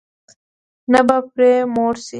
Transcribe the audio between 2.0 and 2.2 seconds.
شې.